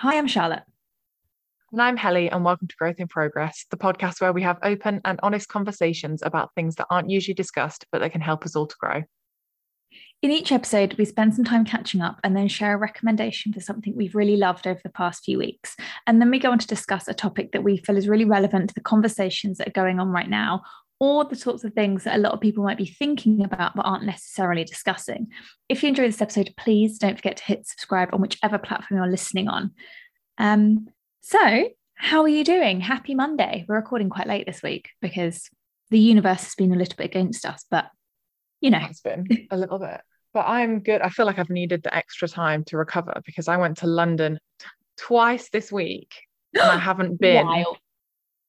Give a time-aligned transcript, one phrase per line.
[0.00, 0.62] Hi, I'm Charlotte.
[1.72, 5.02] And I'm Helly, and welcome to Growth in Progress, the podcast where we have open
[5.04, 8.66] and honest conversations about things that aren't usually discussed, but that can help us all
[8.66, 9.02] to grow.
[10.22, 13.60] In each episode, we spend some time catching up and then share a recommendation for
[13.60, 15.76] something we've really loved over the past few weeks.
[16.06, 18.68] And then we go on to discuss a topic that we feel is really relevant
[18.68, 20.62] to the conversations that are going on right now,
[21.00, 23.86] or the sorts of things that a lot of people might be thinking about but
[23.86, 25.28] aren't necessarily discussing.
[25.68, 29.10] If you enjoy this episode, please don't forget to hit subscribe on whichever platform you're
[29.10, 29.72] listening on.
[30.36, 30.88] Um,
[31.22, 32.80] so, how are you doing?
[32.80, 33.64] Happy Monday.
[33.66, 35.48] We're recording quite late this week because
[35.90, 37.86] the universe has been a little bit against us, but
[38.60, 40.02] you know, It's been a little bit,
[40.34, 41.00] but I'm good.
[41.00, 44.38] I feel like I've needed the extra time to recover because I went to London
[44.98, 46.14] twice this week
[46.52, 47.46] and I haven't been.
[47.46, 47.78] Wild.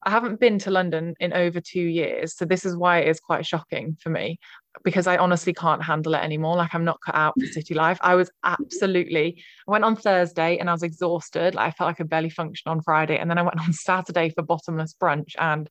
[0.04, 2.36] I haven't been to London in over two years.
[2.36, 4.40] So this is why it is quite shocking for me
[4.84, 6.56] because I honestly can't handle it anymore.
[6.56, 8.00] Like I'm not cut out for city life.
[8.02, 11.54] I was absolutely, I went on Thursday and I was exhausted.
[11.56, 13.18] Like I felt like I barely functioned on Friday.
[13.20, 15.70] And then I went on Saturday for bottomless brunch and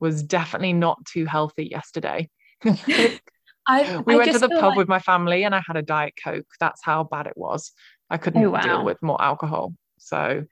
[0.00, 2.28] was definitely not too healthy yesterday.
[2.64, 5.82] I, we I went to the pub like- with my family and I had a
[5.82, 6.46] Diet Coke.
[6.60, 7.72] That's how bad it was.
[8.10, 8.60] I couldn't Oh, wow.
[8.60, 9.74] deal with more alcohol.
[9.98, 10.44] So,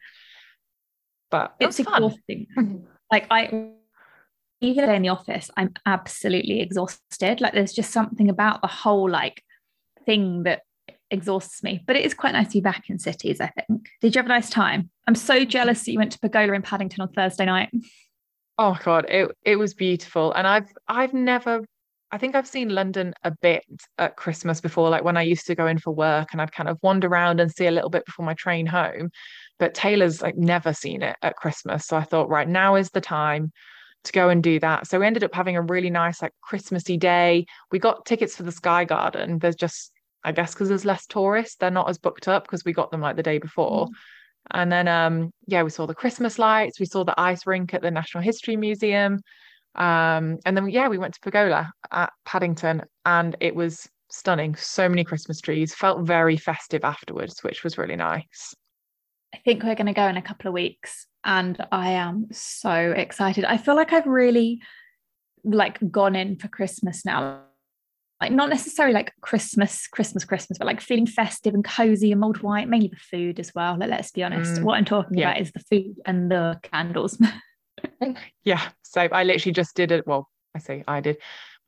[1.30, 2.02] but it it's was fun.
[2.04, 2.46] exhausting.
[3.10, 3.70] like I
[4.60, 7.40] even in the office, I'm absolutely exhausted.
[7.40, 9.42] Like there's just something about the whole like
[10.04, 10.62] thing that
[11.10, 11.82] exhausts me.
[11.86, 13.88] But it is quite nice to be back in cities, I think.
[14.00, 14.90] Did you have a nice time?
[15.08, 17.70] I'm so jealous that you went to Pergola in Paddington on Thursday night.
[18.58, 20.32] Oh god, it it was beautiful.
[20.32, 21.64] And I've I've never
[22.12, 23.64] I think I've seen London a bit
[23.98, 26.68] at Christmas before, like when I used to go in for work and I'd kind
[26.68, 29.10] of wander around and see a little bit before my train home.
[29.60, 31.86] But Taylor's like never seen it at Christmas.
[31.86, 33.52] So I thought, right, now is the time
[34.04, 34.88] to go and do that.
[34.88, 37.46] So we ended up having a really nice, like Christmassy day.
[37.70, 39.38] We got tickets for the Sky Garden.
[39.38, 39.92] There's just,
[40.24, 43.02] I guess, because there's less tourists, they're not as booked up because we got them
[43.02, 43.88] like the day before.
[44.50, 47.82] And then um yeah, we saw the Christmas lights, we saw the ice rink at
[47.82, 49.20] the National History Museum.
[49.74, 54.56] Um and then yeah, we went to Pergola at Paddington and it was stunning.
[54.56, 58.54] So many Christmas trees, felt very festive afterwards, which was really nice.
[59.34, 62.72] I think we're going to go in a couple of weeks and I am so
[62.72, 63.44] excited.
[63.44, 64.60] I feel like I've really
[65.44, 67.42] like gone in for Christmas now.
[68.20, 72.42] Like not necessarily like Christmas, Christmas, Christmas, but like feeling festive and cozy and mulled
[72.42, 73.78] white, mainly the food as well.
[73.78, 75.30] Like let's be honest, Mm, what I'm talking yeah.
[75.30, 77.20] about is the food and the candles.
[78.44, 78.60] Yeah.
[78.82, 80.06] So I literally just did it.
[80.06, 81.16] Well, I say I did.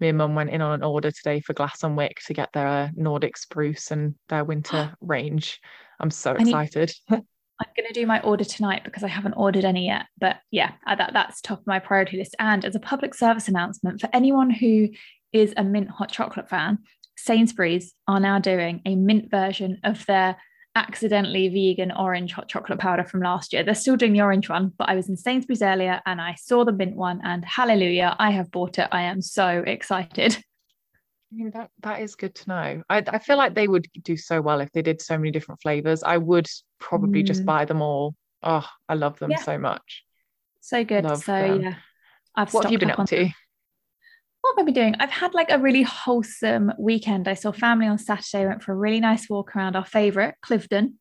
[0.00, 2.50] Me and mum went in on an order today for Glass and Wick to get
[2.52, 5.58] their uh, Nordic spruce and their winter range.
[6.00, 6.92] I'm so I need- excited.
[7.62, 10.06] I'm going to do my order tonight because I haven't ordered any yet.
[10.18, 12.34] But yeah, that, that's top of my priority list.
[12.38, 14.88] And as a public service announcement for anyone who
[15.32, 16.78] is a mint hot chocolate fan,
[17.16, 20.36] Sainsbury's are now doing a mint version of their
[20.74, 23.62] accidentally vegan orange hot chocolate powder from last year.
[23.62, 26.64] They're still doing the orange one, but I was in Sainsbury's earlier and I saw
[26.64, 28.88] the mint one and hallelujah, I have bought it.
[28.90, 30.42] I am so excited.
[31.32, 32.82] I mean, that that is good to know.
[32.90, 35.62] I I feel like they would do so well if they did so many different
[35.62, 36.02] flavors.
[36.02, 36.46] I would
[36.78, 37.46] probably just Mm.
[37.46, 38.14] buy them all.
[38.42, 39.42] Oh, I love them Yeah.
[39.42, 40.04] so much.
[40.60, 41.04] So good.
[41.04, 41.62] Love so them.
[41.62, 41.74] yeah.
[42.34, 43.30] I've What have you been up up to?
[44.42, 44.94] what have I been doing?
[44.98, 47.28] I've had like a really wholesome weekend.
[47.28, 50.94] I saw family on Saturday, went for a really nice walk around our favourite, Cliveden.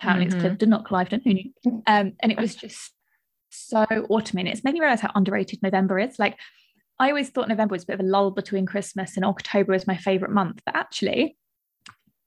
[0.00, 0.32] Apparently Mhm.
[0.34, 1.22] it's Cliveden, not Cliveden.
[1.24, 1.52] Who knew?
[1.86, 2.92] Um, and it was just
[3.50, 4.40] so autumny.
[4.40, 6.18] And it's made me realise how underrated November is.
[6.18, 6.38] Like
[6.98, 9.86] I always thought November was a bit of a lull between Christmas and October was
[9.86, 10.60] my favourite month.
[10.64, 11.36] But actually,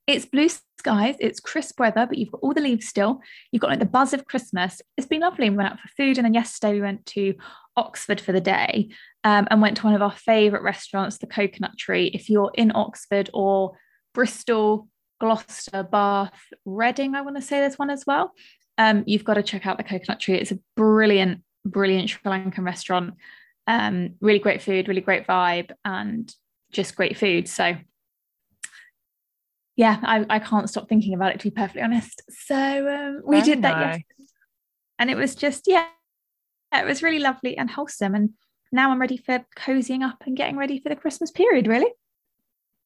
[0.06, 0.50] it's blue
[0.80, 3.22] skies, it's crisp weather, but you've got all the leaves still.
[3.52, 4.82] You've got like the buzz of Christmas.
[4.98, 5.50] It's been lovely.
[5.50, 7.36] We went out for food, and then yesterday we went to
[7.78, 8.90] Oxford for the day
[9.24, 12.08] um, and went to one of our favourite restaurants, the Coconut Tree.
[12.08, 13.74] If you're in Oxford or
[14.14, 14.88] Bristol,
[15.20, 16.34] Gloucester, Bath,
[16.66, 18.34] Reading, I want to say there's one as well.
[18.78, 20.36] Um, you've got to check out the Coconut Tree.
[20.36, 23.16] It's a brilliant, brilliant Sri Lankan restaurant.
[23.70, 26.34] Um, really great food, really great vibe, and
[26.72, 27.48] just great food.
[27.48, 27.76] So
[29.80, 32.22] yeah, I, I can't stop thinking about it to be perfectly honest.
[32.30, 33.86] So um, we Very did that nice.
[33.86, 34.06] yesterday.
[35.00, 35.86] And it was just, yeah,
[36.74, 38.14] it was really lovely and wholesome.
[38.14, 38.32] And
[38.74, 41.90] now I'm ready for cozying up and getting ready for the Christmas period, really.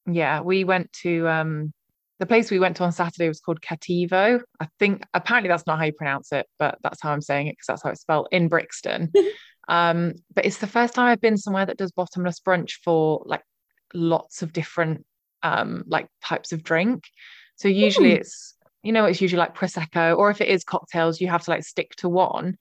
[0.05, 1.73] Yeah, we went to um
[2.19, 4.41] the place we went to on Saturday was called Cattivo.
[4.59, 7.53] I think apparently that's not how you pronounce it, but that's how I'm saying it
[7.53, 9.11] because that's how it's spelled in Brixton.
[9.67, 13.43] um, but it's the first time I've been somewhere that does bottomless brunch for like
[13.93, 15.05] lots of different
[15.43, 17.03] um like types of drink.
[17.55, 18.17] So usually Ooh.
[18.17, 21.51] it's you know it's usually like prosecco or if it is cocktails you have to
[21.51, 22.57] like stick to one.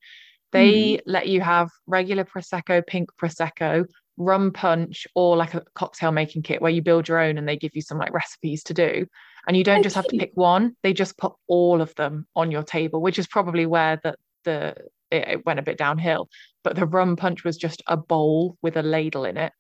[0.53, 1.01] They mm.
[1.07, 6.61] let you have regular prosecco, pink prosecco, rum punch or like a cocktail making kit
[6.61, 9.07] where you build your own and they give you some like recipes to do
[9.47, 12.51] and you don't just have to pick one they just put all of them on
[12.51, 14.15] your table which is probably where the
[14.45, 14.75] the
[15.13, 16.29] it, it went a bit downhill
[16.65, 19.53] but the rum punch was just a bowl with a ladle in it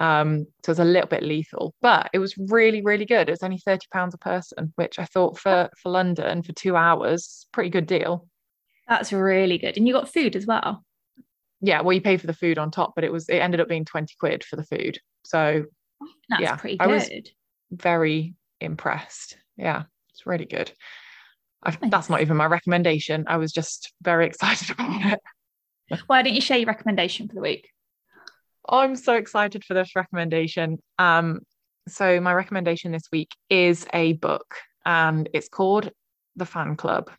[0.00, 3.42] um so it's a little bit lethal but it was really really good it was
[3.42, 7.70] only 30 pounds a person which i thought for for london for two hours pretty
[7.70, 8.26] good deal
[8.86, 10.84] that's really good and you got food as well
[11.60, 13.68] yeah, well, you pay for the food on top, but it was it ended up
[13.68, 14.98] being 20 quid for the food.
[15.24, 15.64] So
[16.28, 16.84] that's yeah, pretty good.
[16.84, 17.10] I was
[17.70, 19.36] very impressed.
[19.56, 20.72] Yeah, it's really good.
[21.62, 23.24] I, that's not even my recommendation.
[23.26, 26.00] I was just very excited about it.
[26.06, 27.68] Why don't you share your recommendation for the week?
[28.68, 30.78] I'm so excited for this recommendation.
[30.98, 31.40] Um,
[31.88, 35.90] so my recommendation this week is a book, and it's called
[36.36, 37.10] The Fan Club,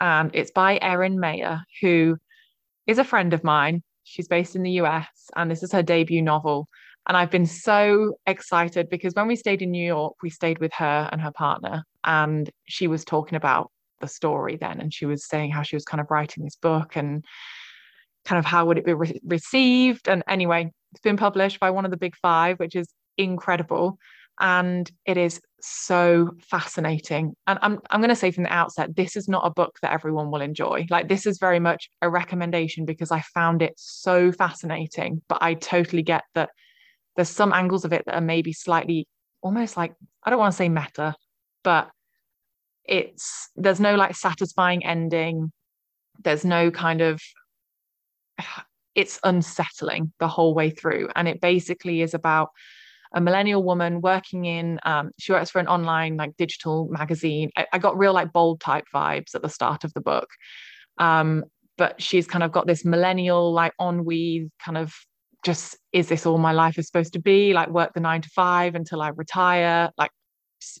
[0.00, 2.16] and it's by Erin Mayer, who
[2.86, 3.82] is a friend of mine.
[4.04, 6.68] She's based in the US and this is her debut novel.
[7.08, 10.72] And I've been so excited because when we stayed in New York, we stayed with
[10.74, 13.70] her and her partner, and she was talking about
[14.00, 14.80] the story then.
[14.80, 17.24] And she was saying how she was kind of writing this book and
[18.24, 20.08] kind of how would it be re- received.
[20.08, 22.88] And anyway, it's been published by one of the big five, which is
[23.18, 23.98] incredible
[24.40, 29.14] and it is so fascinating and i'm i'm going to say from the outset this
[29.14, 32.84] is not a book that everyone will enjoy like this is very much a recommendation
[32.84, 36.50] because i found it so fascinating but i totally get that
[37.16, 39.06] there's some angles of it that are maybe slightly
[39.42, 39.94] almost like
[40.24, 41.14] i don't want to say meta
[41.62, 41.90] but
[42.84, 45.52] it's there's no like satisfying ending.
[46.22, 47.20] There's no kind of
[48.94, 51.08] it's unsettling the whole way through.
[51.16, 52.50] And it basically is about
[53.14, 57.50] a millennial woman working in um, she works for an online like digital magazine.
[57.56, 60.28] I, I, got real like bold type vibes at the start of the book.
[60.98, 61.44] Um,
[61.78, 64.94] but she's kind of got this millennial like ennui kind of
[65.42, 67.52] just is this all my life is supposed to be?
[67.52, 69.90] Like work the nine to five until i retire?
[69.98, 70.10] Like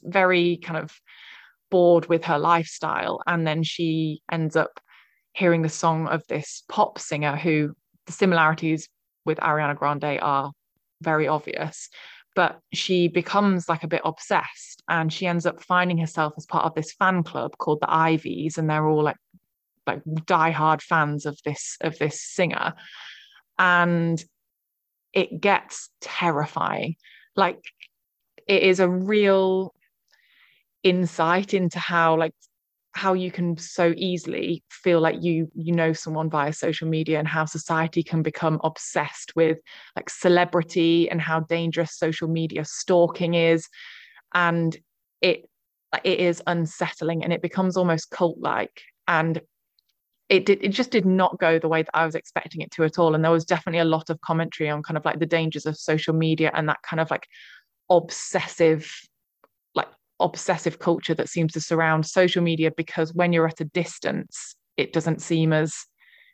[0.04, 0.92] very kind of
[1.70, 3.20] bored with her lifestyle.
[3.26, 4.80] And then she ends up
[5.32, 7.74] hearing the song of this pop singer who
[8.06, 8.88] the similarities
[9.24, 10.52] with Ariana Grande are
[11.00, 11.88] very obvious
[12.34, 16.64] but she becomes like a bit obsessed and she ends up finding herself as part
[16.64, 19.16] of this fan club called the Ivies and they're all like
[19.86, 22.74] like diehard fans of this of this singer.
[23.58, 24.22] And
[25.12, 26.96] it gets terrifying.
[27.36, 27.58] Like
[28.46, 29.74] it is a real
[30.82, 32.34] insight into how like
[32.94, 37.26] how you can so easily feel like you you know someone via social media and
[37.26, 39.58] how society can become obsessed with
[39.96, 43.68] like celebrity and how dangerous social media stalking is.
[44.34, 44.76] And
[45.20, 45.48] it
[46.04, 49.40] it is unsettling and it becomes almost cult like and
[50.32, 52.84] it did it just did not go the way that I was expecting it to
[52.84, 53.14] at all.
[53.14, 55.76] And there was definitely a lot of commentary on kind of like the dangers of
[55.76, 57.26] social media and that kind of like
[57.90, 58.90] obsessive
[59.74, 59.88] like
[60.20, 64.94] obsessive culture that seems to surround social media because when you're at a distance it
[64.94, 65.74] doesn't seem as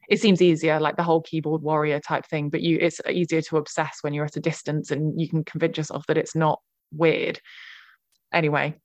[0.09, 3.57] it seems easier like the whole keyboard warrior type thing but you it's easier to
[3.57, 6.61] obsess when you're at a distance and you can convince yourself that it's not
[6.93, 7.41] weird.
[8.33, 8.77] Anyway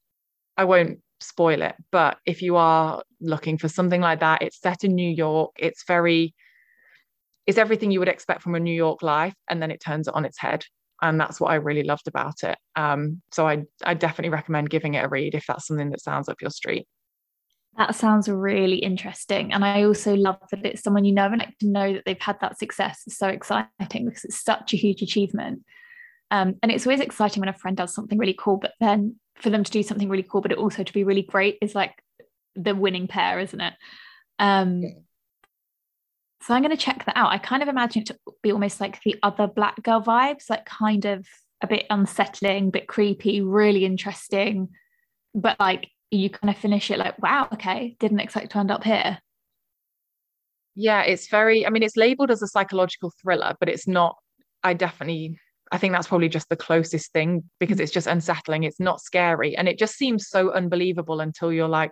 [0.58, 4.84] i won't spoil it but if you are looking for something like that it's set
[4.84, 6.34] in new york it's very
[7.46, 10.16] it's everything you would expect from a new york life and then it turns it
[10.16, 10.64] on its head
[11.04, 12.58] and that's what I really loved about it.
[12.76, 16.30] Um, so I I definitely recommend giving it a read if that's something that sounds
[16.30, 16.88] up your street.
[17.78, 21.58] That sounds really interesting, and I also love that it's someone you know and like
[21.60, 25.02] to know that they've had that success is so exciting because it's such a huge
[25.02, 25.64] achievement.
[26.32, 29.50] Um, and it's always exciting when a friend does something really cool, but then for
[29.50, 31.94] them to do something really cool, but it also to be really great is like
[32.56, 33.74] the winning pair, isn't it?
[34.40, 34.84] Um,
[36.42, 37.32] so I'm going to check that out.
[37.32, 40.66] I kind of imagine it to be almost like the other Black Girl vibes, like
[40.66, 41.26] kind of
[41.62, 44.70] a bit unsettling, bit creepy, really interesting.
[45.34, 48.84] But like you kind of finish it like, wow, okay, didn't expect to end up
[48.84, 49.20] here.
[50.76, 54.18] Yeah, it's very, I mean, it's labeled as a psychological thriller, but it's not,
[54.64, 55.40] I definitely,
[55.74, 58.64] I think that's probably just the closest thing because it's just unsettling.
[58.64, 59.58] It's not scary.
[59.58, 61.92] And it just seems so unbelievable until you're like,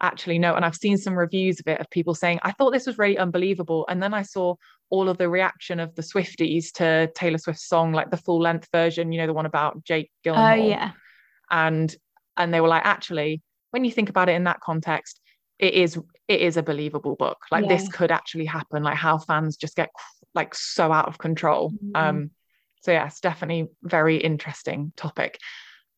[0.00, 0.54] actually no.
[0.54, 3.18] And I've seen some reviews of it of people saying, I thought this was really
[3.18, 3.84] unbelievable.
[3.88, 4.54] And then I saw
[4.90, 8.68] all of the reaction of the Swifties to Taylor Swift's song, like the full length
[8.70, 10.60] version, you know, the one about Jake Gyllenhaal.
[10.60, 10.92] Oh yeah.
[11.50, 11.94] And
[12.36, 15.20] and they were like, actually, when you think about it in that context,
[15.58, 15.98] it is
[16.28, 17.38] it is a believable book.
[17.50, 17.76] Like yeah.
[17.76, 18.84] this could actually happen.
[18.84, 19.90] Like how fans just get
[20.32, 21.70] like so out of control.
[21.72, 21.96] Mm-hmm.
[21.96, 22.30] Um,
[22.80, 25.38] so yes, definitely very interesting topic.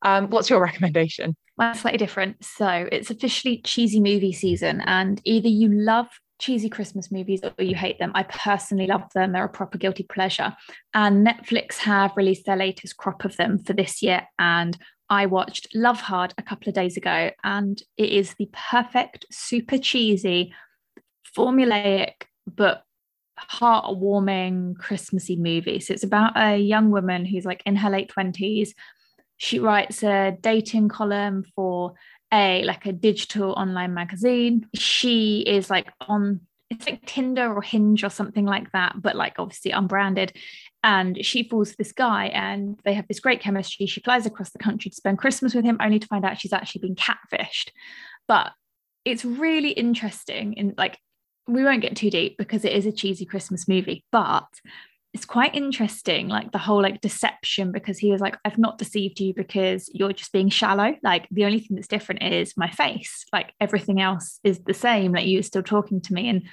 [0.02, 1.36] Um, what's your recommendation?
[1.56, 2.42] Mine's slightly different.
[2.44, 6.08] So it's officially cheesy movie season, and either you love
[6.40, 8.10] cheesy Christmas movies or you hate them.
[8.16, 9.30] I personally love them.
[9.30, 10.52] They're a proper guilty pleasure.
[10.92, 14.26] And Netflix have released their latest crop of them for this year.
[14.40, 14.76] And
[15.08, 19.78] I watched Love Hard a couple of days ago, and it is the perfect, super
[19.78, 20.52] cheesy,
[21.36, 22.14] formulaic,
[22.46, 22.82] but
[23.50, 25.80] heartwarming Christmassy movie.
[25.80, 28.70] So it's about a young woman who's like in her late 20s.
[29.36, 31.94] She writes a dating column for
[32.32, 34.66] a like a digital online magazine.
[34.74, 39.34] She is like on it's like Tinder or Hinge or something like that, but like
[39.38, 40.34] obviously unbranded.
[40.82, 43.86] And she falls for this guy and they have this great chemistry.
[43.86, 46.52] She flies across the country to spend Christmas with him, only to find out she's
[46.52, 47.70] actually been catfished.
[48.26, 48.52] But
[49.04, 50.98] it's really interesting in like
[51.48, 54.46] we won't get too deep because it is a cheesy Christmas movie, but
[55.12, 59.20] it's quite interesting, like the whole like deception, because he was like, I've not deceived
[59.20, 60.94] you because you're just being shallow.
[61.02, 63.26] Like the only thing that's different is my face.
[63.32, 65.12] Like everything else is the same.
[65.12, 66.28] Like you're still talking to me.
[66.30, 66.44] And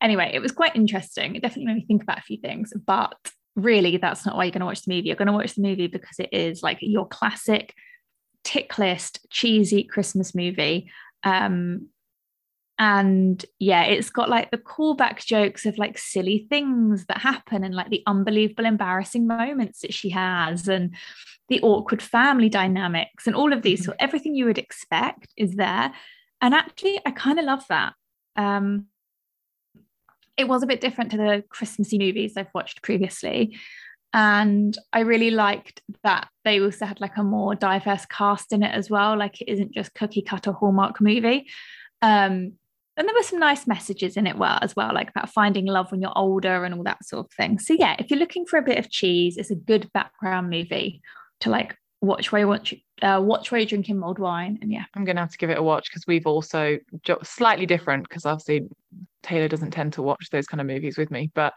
[0.00, 1.36] anyway, it was quite interesting.
[1.36, 3.14] It definitely made me think about a few things, but
[3.54, 5.06] really that's not why you're going to watch the movie.
[5.06, 7.72] You're going to watch the movie because it is like your classic
[8.42, 10.90] tick list, cheesy Christmas movie.
[11.22, 11.88] Um,
[12.78, 17.74] and yeah it's got like the callback jokes of like silly things that happen and
[17.74, 20.94] like the unbelievable embarrassing moments that she has and
[21.48, 23.82] the awkward family dynamics and all of these.
[23.82, 23.92] Mm-hmm.
[23.92, 25.92] so everything you would expect is there.
[26.40, 27.94] And actually i kind of love that.
[28.36, 28.86] Um
[30.36, 33.56] it was a bit different to the christmassy movies i've watched previously.
[34.12, 38.74] And i really liked that they also had like a more diverse cast in it
[38.74, 39.16] as well.
[39.16, 41.46] Like it isn't just cookie cutter hallmark movie.
[42.02, 42.52] Um
[42.96, 45.90] and there were some nice messages in it well as well like about finding love
[45.90, 48.58] when you're older and all that sort of thing so yeah if you're looking for
[48.58, 51.00] a bit of cheese it's a good background movie
[51.40, 54.84] to like watch where you watch uh, watch where you're drinking mulled wine and yeah
[54.94, 56.78] i'm gonna have to give it a watch because we've also
[57.22, 58.66] slightly different because obviously
[59.22, 61.52] taylor doesn't tend to watch those kind of movies with me but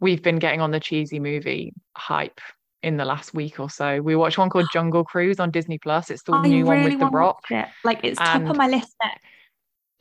[0.00, 2.40] we've been getting on the cheesy movie hype
[2.82, 4.00] in the last week or so.
[4.00, 6.10] We watched one called Jungle Cruise on Disney Plus.
[6.10, 7.42] It's the I new really one with The Rock.
[7.50, 7.66] It.
[7.84, 8.94] Like it's top of my list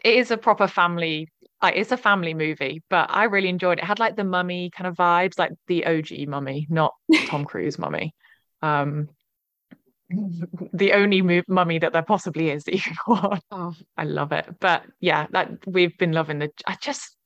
[0.06, 1.28] it is a proper family
[1.62, 3.82] like it's a family movie but i really enjoyed it.
[3.82, 6.94] it had like the mummy kind of vibes like the og mummy not
[7.28, 8.14] tom cruise mummy.
[8.62, 9.10] Um
[10.72, 13.74] the only mo- mummy that there possibly is that you can watch oh.
[13.98, 14.46] I love it.
[14.60, 17.18] But yeah that we've been loving the i just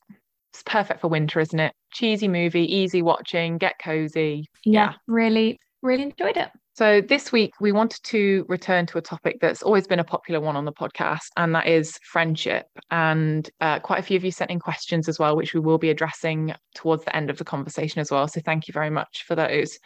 [0.52, 1.74] it's perfect for winter isn't it?
[1.92, 4.46] Cheesy movie easy watching get cozy.
[4.64, 4.92] Yeah, yeah.
[5.06, 6.48] really really enjoyed it
[6.80, 10.40] so, this week we wanted to return to a topic that's always been a popular
[10.40, 12.68] one on the podcast, and that is friendship.
[12.90, 15.76] And uh, quite a few of you sent in questions as well, which we will
[15.76, 18.26] be addressing towards the end of the conversation as well.
[18.28, 19.78] So, thank you very much for those.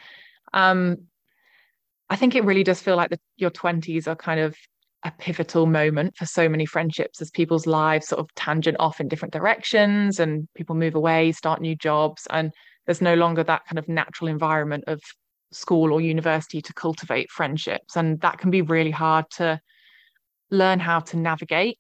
[0.53, 0.99] Um,
[2.11, 4.55] I think it really does feel like the, your 20s are kind of
[5.03, 9.09] a pivotal moment for so many friendships as people's lives sort of tangent off in
[9.09, 12.53] different directions and people move away, start new jobs, and
[12.87, 15.01] there's no longer that kind of natural environment of
[15.55, 17.97] school or university to cultivate friendships.
[17.97, 19.61] And that can be really hard to
[20.51, 21.79] learn how to navigate.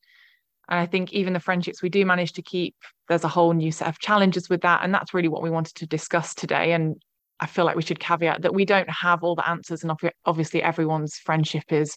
[0.68, 2.74] And I think even the friendships we do manage to keep,
[3.08, 4.80] there's a whole new set of challenges with that.
[4.82, 6.72] And that's really what we wanted to discuss today.
[6.72, 6.96] And
[7.40, 9.82] I feel like we should caveat that we don't have all the answers.
[9.82, 9.92] And
[10.24, 11.96] obviously, everyone's friendship is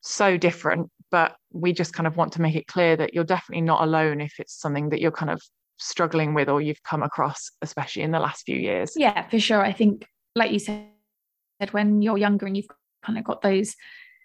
[0.00, 0.90] so different.
[1.10, 4.20] But we just kind of want to make it clear that you're definitely not alone
[4.20, 5.40] if it's something that you're kind of
[5.78, 8.92] struggling with or you've come across, especially in the last few years.
[8.94, 9.64] Yeah, for sure.
[9.64, 10.86] I think, like you said,
[11.70, 12.68] when you're younger and you've
[13.04, 13.74] kind of got those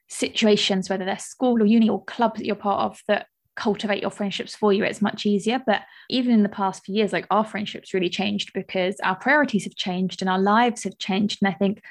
[0.08, 4.12] situations, whether they're school or uni or clubs that you're part of, that cultivate your
[4.12, 5.62] friendships for you, it's much easier.
[5.66, 9.64] But even in the past few years, like our friendships really changed because our priorities
[9.66, 11.40] have changed and our lives have changed.
[11.42, 11.82] And I think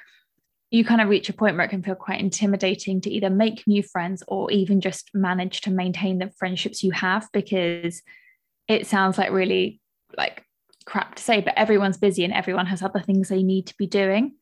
[0.71, 3.67] you kind of reach a point where it can feel quite intimidating to either make
[3.67, 8.03] new friends or even just manage to maintain the friendships you have because
[8.69, 9.81] it sounds like really
[10.17, 10.45] like
[10.87, 13.87] crap to say, but everyone's busy and everyone has other things they need to be
[13.87, 14.35] doing.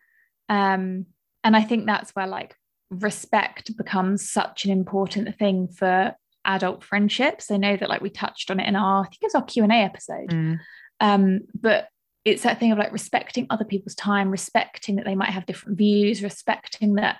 [0.50, 1.06] Um,
[1.42, 2.54] and I think that's where like
[2.90, 6.14] respect becomes such an important thing for
[6.44, 7.50] adult friendships.
[7.50, 9.44] I know that like we touched on it in our, I think it was our
[9.44, 10.30] Q and A episode.
[10.30, 10.58] Mm.
[10.98, 11.88] Um, but
[12.24, 15.78] it's that thing of like respecting other people's time, respecting that they might have different
[15.78, 17.18] views, respecting that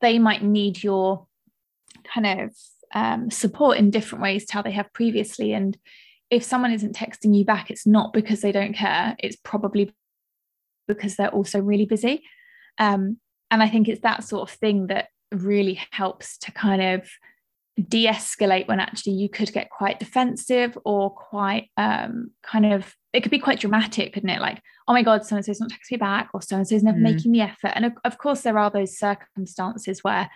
[0.00, 1.26] they might need your
[2.14, 2.56] kind of
[2.94, 5.52] um, support in different ways to how they have previously.
[5.52, 5.76] And
[6.30, 9.16] if someone isn't texting you back, it's not because they don't care.
[9.18, 9.94] It's probably
[10.86, 12.22] because they're also really busy.
[12.78, 13.18] Um,
[13.50, 17.08] and I think it's that sort of thing that really helps to kind of
[17.88, 23.30] de-escalate when actually you could get quite defensive or quite um, kind of it could
[23.30, 24.40] be quite dramatic couldn't it?
[24.40, 26.82] Like oh my god so and so's not texting me back or so and so's
[26.82, 27.02] never mm.
[27.02, 27.72] making the effort.
[27.74, 30.28] And of, of, course there are those circumstances where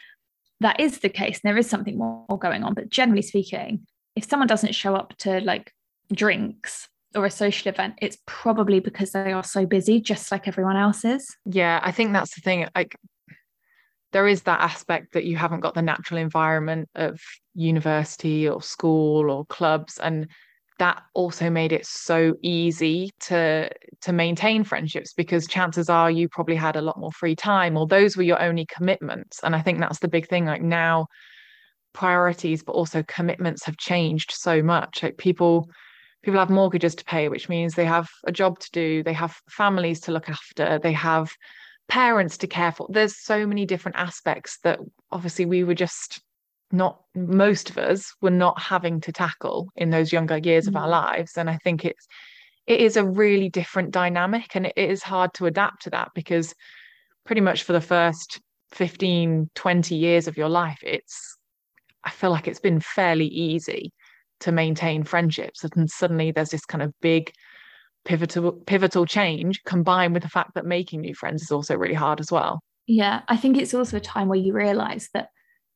[0.61, 2.75] that is the case and there is something more going on.
[2.75, 5.73] But generally speaking if someone doesn't show up to like
[6.13, 10.77] drinks or a social event it's probably because they are so busy just like everyone
[10.77, 12.97] else is yeah i think that's the thing like
[14.13, 17.21] there is that aspect that you haven't got the natural environment of
[17.55, 20.29] university or school or clubs and
[20.79, 26.57] that also made it so easy to to maintain friendships because chances are you probably
[26.57, 29.39] had a lot more free time or those were your only commitments.
[29.43, 31.07] And i think that's the big thing like now
[31.93, 35.03] priorities but also commitments have changed so much.
[35.03, 35.69] Like people
[36.23, 39.37] people have mortgages to pay which means they have a job to do they have
[39.49, 41.31] families to look after they have
[41.89, 42.87] parents to care for.
[42.91, 44.79] There's so many different aspects that
[45.11, 46.23] obviously we were just
[46.71, 50.77] not most of us were not having to tackle in those younger years mm-hmm.
[50.77, 51.07] of our mm.
[51.07, 52.07] lives and i think it's
[52.67, 56.55] it is a really different dynamic and it is hard to adapt to that because
[57.27, 61.37] pretty much for the first 15 20 years of your life it's
[62.05, 63.93] i feel like it's been fairly easy
[64.43, 67.33] to maintain friendships and suddenly there's this kind of big
[68.05, 72.21] pivotal pivotal change combined with the fact that making new friends is also really hard
[72.21, 72.61] as well.
[72.87, 75.29] Yeah i think it's also a time where you realize that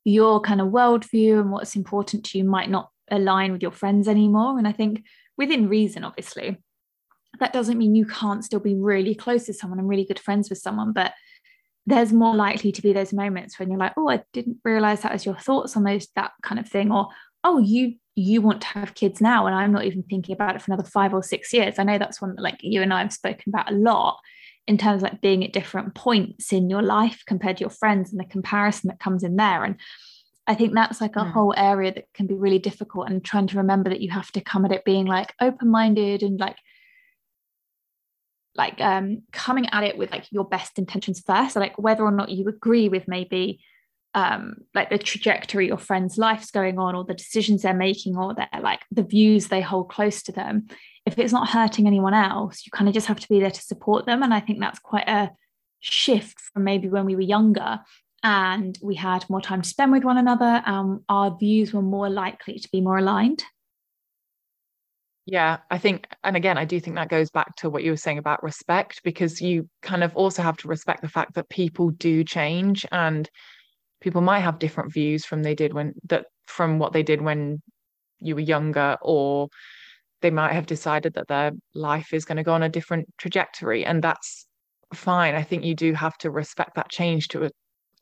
[0.03, 4.07] your kind of worldview and what's important to you might not align with your friends
[4.07, 4.57] anymore.
[4.57, 5.03] And i think
[5.37, 6.57] within reason obviously
[7.39, 10.49] that doesn't mean you can't still be really close to someone and really good friends
[10.49, 11.13] with someone but
[11.85, 15.13] there's more likely to be those moments when you're like oh i didn't realize that
[15.13, 17.07] was your thoughts on those that kind of thing or
[17.43, 20.61] oh you you want to have kids now and i'm not even thinking about it
[20.61, 21.77] for another five or six years.
[21.77, 24.19] I know that's one that like you and i have spoken about a lot
[24.65, 28.11] in terms of like being at different points in your life compared to your friends
[28.11, 29.63] and the comparison that comes in there.
[29.63, 29.75] And
[30.47, 31.31] i think that's like a mm.
[31.31, 34.41] whole area that can be really difficult and trying to remember that you have to
[34.41, 36.57] come at it being like open-minded and like
[38.55, 41.53] like um coming at it with like your best intentions first.
[41.53, 43.59] So like whether or not you agree with maybe
[44.13, 48.33] um, like the trajectory your friend's life's going on or the decisions they're making or
[48.33, 50.67] their like the views they hold close to them.
[51.05, 53.61] If it's not hurting anyone else you kind of just have to be there to
[53.61, 54.23] support them.
[54.23, 55.31] And i think that's quite a
[55.79, 57.79] shift from maybe when we were younger
[58.23, 62.09] and we had more time to spend with one another and our views were more
[62.09, 63.43] likely to be more aligned.
[65.25, 67.97] Yeah, I think, and again, I do think that goes back to what you were
[67.97, 71.89] saying about respect, because you kind of also have to respect the fact that people
[71.89, 73.29] do change and
[74.01, 77.61] people might have different views from they did when that from what they did when
[78.19, 79.49] you were younger or
[80.21, 83.85] they might have decided that their life is going to go on a different trajectory
[83.85, 84.47] and that's
[84.93, 85.35] fine.
[85.35, 87.51] I think you do have to respect that change to a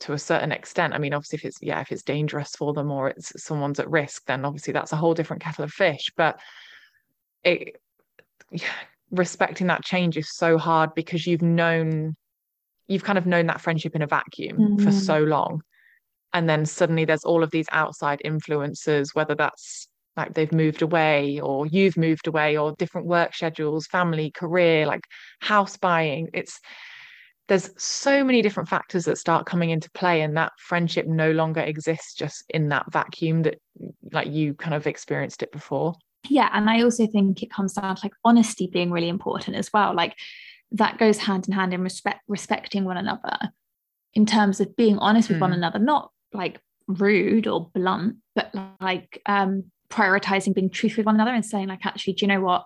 [0.02, 0.94] to a certain extent.
[0.94, 3.90] I mean obviously if it's yeah if it's dangerous for them or it's someone's at
[3.90, 6.12] risk then obviously that's a whole different kettle of fish.
[6.16, 6.40] But
[7.44, 7.78] it
[8.52, 8.68] yeah,
[9.12, 12.16] respecting that change is so hard because you've known
[12.88, 14.84] you've kind of known that friendship in a vacuum mm.
[14.84, 15.62] for so long
[16.36, 21.40] and then suddenly there's all of these outside influences whether that's like they've moved away
[21.40, 25.06] or you've moved away or different work schedules family career like
[25.40, 26.30] house buying.
[26.34, 26.60] It's
[27.48, 31.62] there's so many different factors that start coming into play and that friendship no longer
[31.62, 33.60] exists just in that vacuum that
[34.12, 35.96] like you kind of experienced it before.
[36.28, 39.72] Yeah and i also think it comes down to like honesty being really important as
[39.72, 39.94] well.
[39.94, 40.16] Like
[40.72, 43.38] that goes hand in hand in respect respecting one another
[44.14, 45.42] in terms of being honest with mm.
[45.42, 51.16] one another not like rude or blunt, but like um, prioritizing being truthful with one
[51.16, 52.66] another and saying, like, actually, do you know what?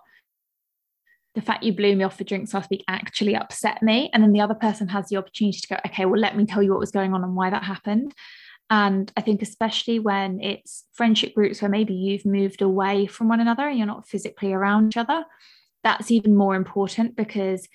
[1.34, 4.10] The fact you blew me off for drinks last week actually upset me.
[4.12, 6.62] And then the other person has the opportunity to go, okay, well, let me tell
[6.62, 8.12] you what was going on and why that happened.
[8.68, 13.40] And I think, especially when it's friendship groups where maybe you've moved away from one
[13.40, 15.24] another and you're not physically around each other,
[15.82, 17.68] that's even more important because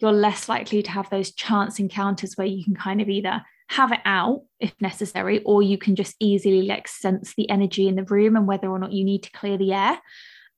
[0.00, 3.92] you're less likely to have those chance encounters where you can kind of either have
[3.92, 8.04] it out if necessary, or you can just easily like sense the energy in the
[8.04, 9.98] room and whether or not you need to clear the air.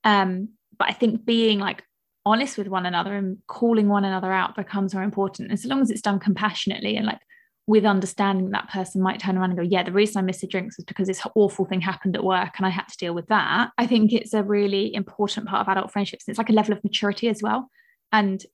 [0.03, 1.85] Um, but I think being like
[2.27, 5.53] honest with one another and calling one another out becomes more important.
[5.53, 7.21] As long as it's done compassionately and like
[7.67, 10.47] with understanding that person might turn around and go, Yeah, the reason I missed the
[10.47, 13.29] drinks was because this awful thing happened at work and I had to deal with
[13.29, 13.71] that.
[13.79, 16.25] I think it's a really important part of adult friendships.
[16.27, 17.71] It's like a level of maturity as well.
[18.13, 18.45] And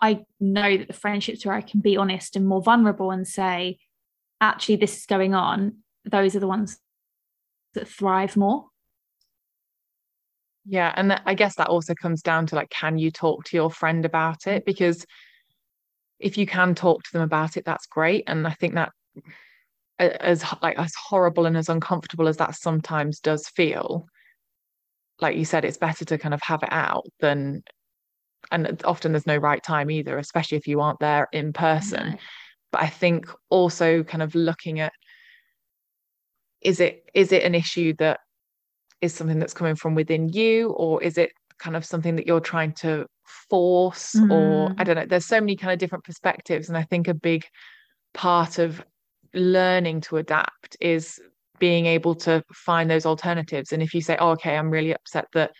[0.00, 3.78] I know that the friendships where I can be honest and more vulnerable and say,
[4.40, 6.78] actually, this is going on, those are the ones
[7.74, 8.66] that thrive more.
[10.64, 13.70] Yeah, and I guess that also comes down to like, can you talk to your
[13.70, 14.64] friend about it?
[14.64, 15.06] Because
[16.18, 18.24] if you can talk to them about it, that's great.
[18.26, 18.92] And I think that
[19.98, 24.06] as like as horrible and as uncomfortable as that sometimes does feel,
[25.20, 27.62] like you said, it's better to kind of have it out than
[28.50, 32.10] and often there's no right time either, especially if you aren't there in person.
[32.12, 32.18] No.
[32.72, 34.92] But I think also kind of looking at
[36.60, 38.20] is it is it an issue that
[39.00, 42.40] is something that's coming from within you or is it kind of something that you're
[42.40, 43.06] trying to
[43.48, 44.30] force mm.
[44.30, 47.14] or I don't know there's so many kind of different perspectives and I think a
[47.14, 47.44] big
[48.12, 48.82] part of
[49.34, 51.20] learning to adapt is
[51.58, 55.26] being able to find those alternatives and if you say oh okay I'm really upset
[55.34, 55.52] that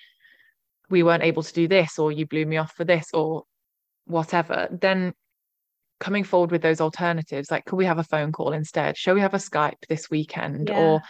[0.90, 3.44] we weren't able to do this or you blew me off for this or
[4.06, 5.12] whatever then
[6.00, 8.96] coming forward with those alternatives like could we have a phone call instead?
[8.96, 10.68] Shall we have a skype this weekend?
[10.68, 10.78] Yeah.
[10.78, 11.02] or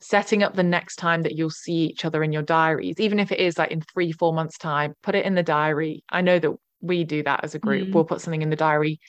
[0.00, 3.30] setting up the next time that you'll see each other in your diaries even if
[3.30, 6.02] it is like in three four months time put it in the diary.
[6.10, 7.88] I know that we do that as a group.
[7.88, 7.92] Mm.
[7.92, 9.00] we'll put something in the diary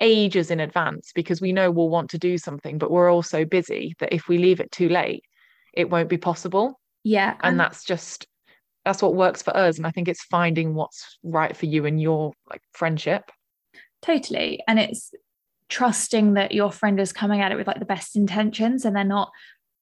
[0.00, 3.44] ages in advance because we know we'll want to do something but we're all so
[3.44, 5.24] busy that if we leave it too late
[5.72, 6.78] it won't be possible.
[7.04, 8.26] Yeah and, and that's just
[8.88, 12.00] that's what works for us and i think it's finding what's right for you and
[12.00, 13.30] your like friendship.
[14.00, 15.12] Totally and it's
[15.68, 19.04] trusting that your friend is coming at it with like the best intentions and they're
[19.04, 19.30] not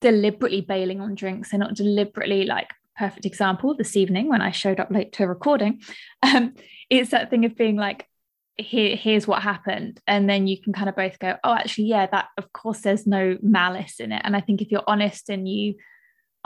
[0.00, 4.80] deliberately bailing on drinks they're not deliberately like perfect example this evening when i showed
[4.80, 5.80] up late to a recording.
[6.22, 6.54] Um,
[6.90, 8.08] it's that thing of being like
[8.56, 12.06] here here's what happened and then you can kind of both go oh actually yeah
[12.06, 15.46] that of course there's no malice in it and i think if you're honest and
[15.46, 15.74] you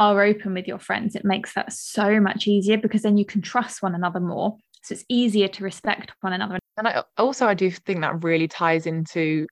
[0.01, 3.43] are open with your friends it makes that so much easier because then you can
[3.43, 7.55] trust one another more so it's easier to respect one another and I, also i
[7.55, 9.47] do think that really ties into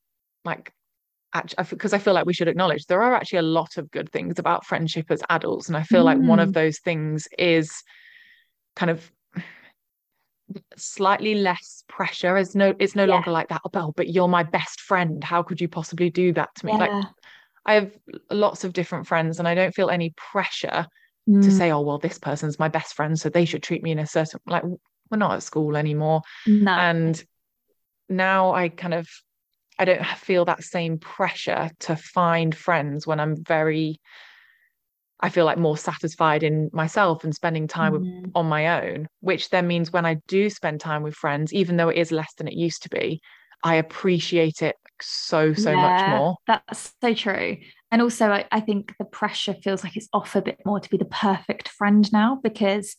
[0.44, 0.72] like
[1.70, 4.38] because I feel like we should acknowledge there are actually a lot of good things
[4.38, 6.06] about friendship as adults and I feel mm.
[6.06, 6.54] like one of mm.
[6.54, 7.70] those things is
[8.74, 9.11] kind of
[10.76, 13.12] slightly less pressure it's no it's no yeah.
[13.12, 16.48] longer like that oh but you're my best friend how could you possibly do that
[16.54, 16.78] to me yeah.
[16.78, 17.06] like
[17.66, 17.92] I have
[18.31, 20.87] lots of different friends and I don't feel any pressure
[21.29, 21.42] mm.
[21.42, 23.99] to say oh well this person's my best friend so they should treat me in
[23.99, 26.71] a certain like we're not at school anymore no.
[26.71, 27.23] and
[28.09, 29.09] now I kind of
[29.79, 34.01] I don't feel that same pressure to find friends when I'm very
[35.21, 38.23] I feel like more satisfied in myself and spending time mm-hmm.
[38.23, 41.77] with, on my own, which then means when I do spend time with friends, even
[41.77, 43.21] though it is less than it used to be,
[43.62, 46.37] I appreciate it so, so yeah, much more.
[46.47, 47.59] That's so true.
[47.90, 50.90] And also, I, I think the pressure feels like it's off a bit more to
[50.90, 52.97] be the perfect friend now because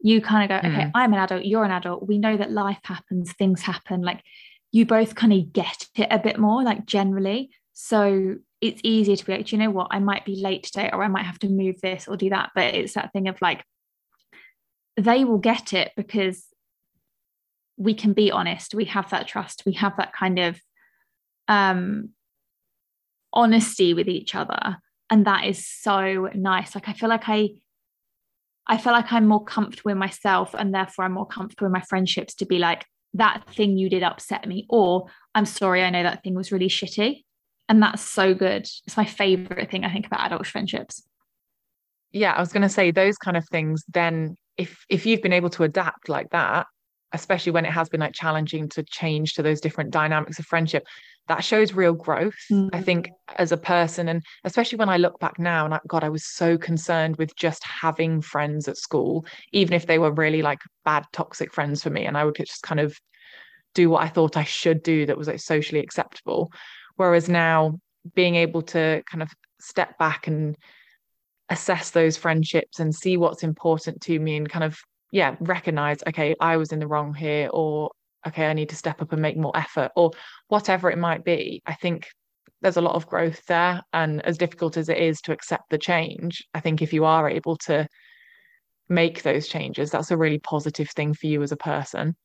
[0.00, 0.90] you kind of go, okay, mm.
[0.94, 2.08] I'm an adult, you're an adult.
[2.08, 4.02] We know that life happens, things happen.
[4.02, 4.22] Like
[4.72, 7.50] you both kind of get it a bit more, like generally.
[7.72, 11.04] So it's easier to be like, you know what, I might be late today, or
[11.04, 12.50] I might have to move this or do that.
[12.54, 13.64] But it's that thing of like,
[14.96, 16.44] they will get it because
[17.76, 18.74] we can be honest.
[18.74, 19.62] We have that trust.
[19.66, 20.60] We have that kind of
[21.48, 22.10] um,
[23.32, 24.78] honesty with each other.
[25.10, 26.74] And that is so nice.
[26.74, 27.50] Like, I feel like I,
[28.66, 31.82] I feel like I'm more comfortable in myself and therefore I'm more comfortable in my
[31.82, 35.04] friendships to be like, that thing you did upset me, or
[35.34, 37.24] I'm sorry, I know that thing was really shitty
[37.68, 41.02] and that's so good it's my favorite thing i think about adult friendships
[42.12, 45.32] yeah i was going to say those kind of things then if if you've been
[45.32, 46.66] able to adapt like that
[47.12, 50.84] especially when it has been like challenging to change to those different dynamics of friendship
[51.28, 52.68] that shows real growth mm.
[52.72, 54.08] i think as a person.
[54.08, 57.34] And especially when i look back now and I, god i was so concerned with
[57.36, 61.90] just having friends at school even if they were really like bad toxic friends for
[61.90, 62.06] me.
[62.06, 62.96] And i would just kind of
[63.74, 66.52] do what i thought i should do that was like socially acceptable.
[66.96, 67.80] Whereas now,
[68.14, 70.56] being able to kind of step back and
[71.48, 74.78] assess those friendships and see what's important to me and kind of,
[75.12, 77.92] yeah, recognize, okay, I was in the wrong here, or
[78.26, 80.10] okay, I need to step up and make more effort, or
[80.48, 81.62] whatever it might be.
[81.66, 82.08] I think
[82.62, 83.82] there's a lot of growth there.
[83.92, 87.28] And as difficult as it is to accept the change, I think if you are
[87.28, 87.86] able to
[88.88, 92.16] make those changes, that's a really positive thing for you as a person.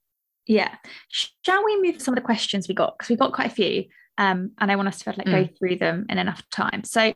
[0.45, 0.75] Yeah.
[1.09, 2.97] Shall we move to some of the questions we got?
[2.97, 3.85] Because we got quite a few
[4.17, 5.31] um, and I want us to like mm.
[5.31, 6.83] go through them in enough time.
[6.83, 7.13] So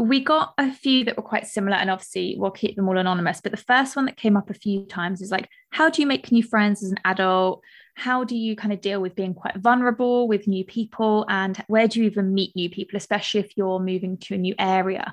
[0.00, 3.40] we got a few that were quite similar, and obviously we'll keep them all anonymous.
[3.40, 6.06] But the first one that came up a few times is like, how do you
[6.06, 7.62] make new friends as an adult?
[7.94, 11.26] How do you kind of deal with being quite vulnerable with new people?
[11.28, 14.54] And where do you even meet new people, especially if you're moving to a new
[14.58, 15.12] area?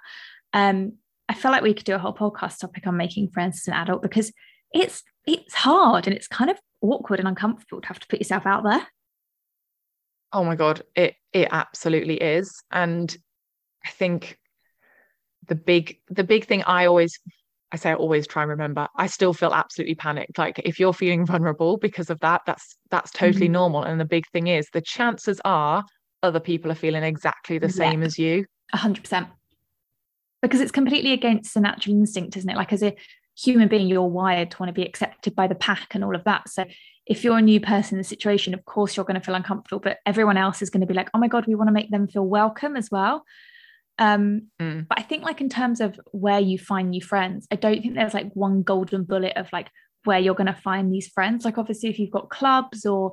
[0.54, 0.94] Um,
[1.28, 3.74] I feel like we could do a whole podcast topic on making friends as an
[3.74, 4.32] adult because
[4.74, 8.46] it's it's hard and it's kind of awkward and uncomfortable to have to put yourself
[8.46, 8.88] out there.
[10.32, 12.64] Oh my god, it it absolutely is.
[12.72, 13.16] And
[13.86, 14.38] I think
[15.48, 17.20] the big the big thing I always
[17.72, 20.38] I say I always try and remember I still feel absolutely panicked.
[20.38, 23.54] Like if you're feeling vulnerable because of that that's that's totally mm-hmm.
[23.54, 23.84] normal.
[23.84, 25.84] And the big thing is the chances are
[26.24, 28.46] other people are feeling exactly the same as you.
[28.76, 29.30] 100%
[30.42, 32.58] because it's completely against the natural instinct isn't it?
[32.58, 32.96] Like as a
[33.38, 36.24] human being you're wired to want to be accepted by the pack and all of
[36.24, 36.50] that.
[36.50, 36.66] So
[37.06, 39.80] if you're a new person in the situation of course you're going to feel uncomfortable
[39.80, 41.90] but everyone else is going to be like oh my god we want to make
[41.90, 43.24] them feel welcome as well
[44.00, 44.88] um mm.
[44.88, 47.96] but i think like in terms of where you find new friends i don't think
[47.96, 49.70] there's like one golden bullet of like
[50.08, 51.46] where you're going to find these friends.
[51.46, 53.12] Like obviously if you've got clubs or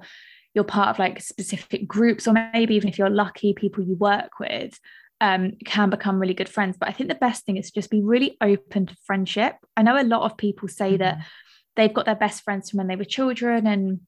[0.55, 4.39] you're part of like specific groups or maybe even if you're lucky people you work
[4.39, 4.79] with
[5.21, 6.77] um, can become really good friends.
[6.79, 9.57] But i think the best thing is to just be really open to friendship.
[9.77, 10.99] I know a lot of people say mm-hmm.
[10.99, 11.19] that
[11.77, 14.01] they've got their best friends from when they were children and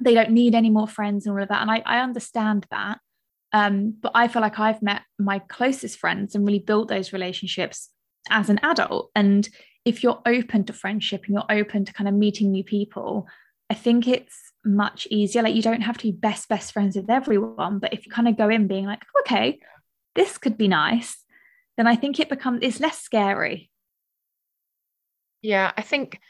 [0.00, 1.60] they don't need any more friends and all of that.
[1.60, 2.98] And i, I understand that
[3.52, 7.90] um, but I feel like I've met my closest friends and really built those relationships
[8.30, 9.10] as an adult.
[9.14, 9.48] And
[9.84, 13.26] if you're open to friendship and you're open to kind of meeting new people,
[13.68, 15.42] I think it's much easier.
[15.42, 17.78] Like you don't have to be best, best friends with everyone.
[17.78, 19.58] But if you kind of go in being like, okay,
[20.14, 21.18] this could be nice,
[21.76, 23.70] then I think it becomes it's less scary.
[25.42, 26.20] Yeah, I think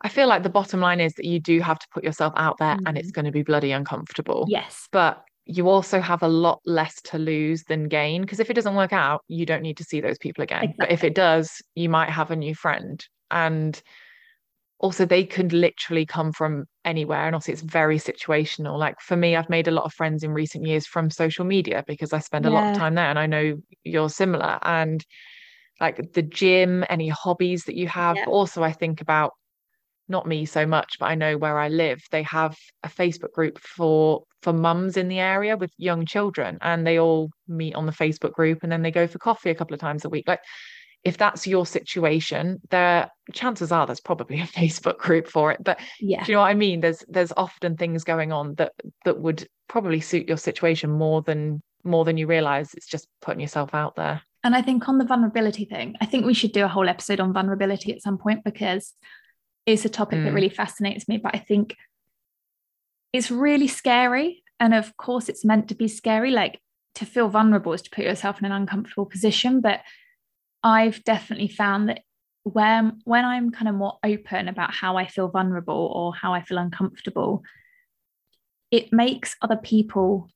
[0.00, 2.58] I feel like the bottom line is that you do have to put yourself out
[2.58, 2.86] there mm-hmm.
[2.86, 3.14] and it's mm-hmm.
[3.14, 4.46] going to be bloody uncomfortable.
[4.48, 4.88] Yes.
[4.90, 8.74] But you also have a lot less to lose than gain because if it doesn't
[8.74, 10.76] work out you don't need to see those people again exactly.
[10.78, 13.82] but if it does you might have a new friend and
[14.78, 19.34] also they could literally come from anywhere and also it's very situational like for me
[19.34, 22.44] i've made a lot of friends in recent years from social media because i spend
[22.44, 22.54] a yeah.
[22.54, 25.04] lot of time there and i know you're similar and
[25.80, 28.26] like the gym any hobbies that you have yeah.
[28.26, 29.32] also i think about
[30.08, 33.58] not me so much but i know where i live they have a facebook group
[33.58, 37.92] for for mums in the area with young children and they all meet on the
[37.92, 40.26] facebook group and then they go for coffee a couple of times a week.
[40.26, 40.40] Like
[41.04, 45.78] if that's your situation there chances are there's probably a facebook group for it but
[46.00, 46.24] yeah.
[46.26, 46.80] you know what i mean?
[46.80, 48.72] There's there's often things going on that
[49.04, 52.74] that would probably suit your situation more than more than you realize.
[52.74, 54.20] It's just putting yourself out there.
[54.44, 57.20] And i think on the vulnerability thing i think we should do a whole episode
[57.20, 58.94] on vulnerability at some point because
[59.68, 60.24] is a topic mm.
[60.24, 61.18] that really fascinates me.
[61.18, 61.76] But I think
[63.12, 64.42] it's really scary.
[64.58, 66.30] And of course, it's meant to be scary.
[66.30, 66.60] Like
[66.94, 69.60] to feel vulnerable is to put yourself in an uncomfortable position.
[69.60, 69.80] But
[70.62, 72.00] I've definitely found that
[72.44, 76.42] when when I'm kind of more open about how I feel vulnerable or how I
[76.42, 77.42] feel uncomfortable,
[78.70, 80.28] it makes other people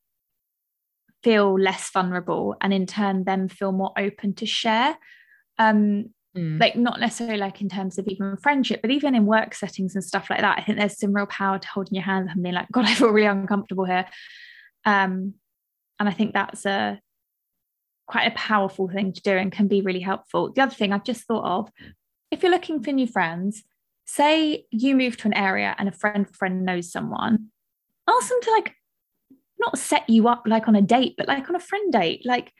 [1.22, 4.98] feel less vulnerable and in turn them feel more open to share.
[5.58, 6.58] Um, Mm.
[6.58, 10.02] Like not necessarily like in terms of even friendship, but even in work settings and
[10.02, 10.58] stuff like that.
[10.58, 12.94] I think there's some real power to holding your hands and being like, God, I
[12.94, 14.06] feel really uncomfortable here.
[14.86, 15.34] Um,
[16.00, 17.00] and I think that's a
[18.06, 20.52] quite a powerful thing to do and can be really helpful.
[20.52, 21.70] The other thing I've just thought of,
[22.30, 23.62] if you're looking for new friends,
[24.06, 27.48] say you move to an area and a friend friend knows someone,
[28.08, 28.74] ask them to like
[29.58, 32.22] not set you up like on a date, but like on a friend date.
[32.24, 32.52] Like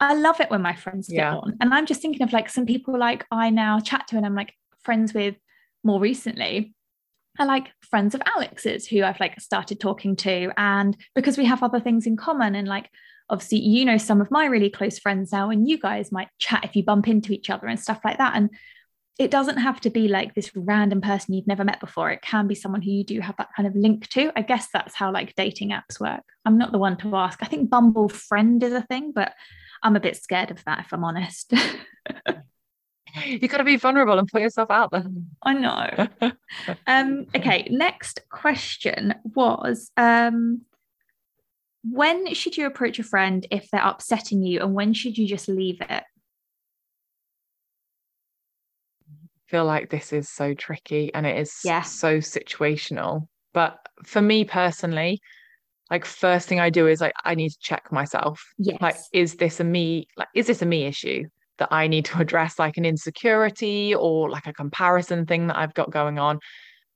[0.00, 1.36] I love it when my friends get yeah.
[1.36, 1.56] on.
[1.60, 4.34] And I'm just thinking of like some people like I now chat to and I'm
[4.34, 5.36] like friends with
[5.84, 6.74] more recently
[7.38, 10.52] are like friends of Alex's who I've like started talking to.
[10.56, 12.88] And because we have other things in common and like
[13.28, 16.64] obviously you know some of my really close friends now and you guys might chat
[16.64, 18.34] if you bump into each other and stuff like that.
[18.34, 18.50] And
[19.18, 22.10] it doesn't have to be like this random person you've never met before.
[22.10, 24.32] It can be someone who you do have that kind of link to.
[24.34, 26.22] I guess that's how like dating apps work.
[26.46, 27.38] I'm not the one to ask.
[27.42, 29.34] I think Bumble friend is a thing, but
[29.82, 31.52] I'm a bit scared of that, if I'm honest.
[33.24, 35.04] you've got to be vulnerable and put yourself out there.
[35.42, 36.08] I know.
[36.86, 40.62] um, okay, next question was um,
[41.82, 45.48] when should you approach a friend if they're upsetting you, and when should you just
[45.48, 45.90] leave it?
[45.90, 46.04] I
[49.48, 51.82] feel like this is so tricky and it is yeah.
[51.82, 53.26] so situational.
[53.52, 55.20] But for me personally,
[55.90, 58.42] like first thing I do is like I need to check myself.
[58.58, 58.80] Yes.
[58.80, 60.06] Like, is this a me?
[60.16, 61.24] Like, is this a me issue
[61.58, 65.74] that I need to address, like an insecurity or like a comparison thing that I've
[65.74, 66.38] got going on?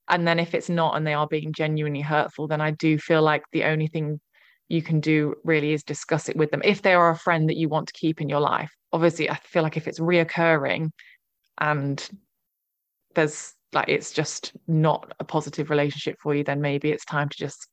[0.09, 3.23] And then if it's not and they are being genuinely hurtful, then I do feel
[3.23, 4.21] like the only thing
[4.69, 6.63] you can do really is discuss it with them.
[6.65, 9.37] If they are a friend that you want to keep in your life, obviously, I
[9.37, 10.91] feel like if it's reoccurring
[11.59, 12.09] and
[13.15, 17.37] there's like it's just not a positive relationship for you, then maybe it's time to
[17.37, 17.67] just